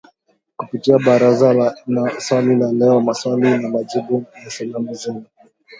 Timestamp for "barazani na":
0.99-2.19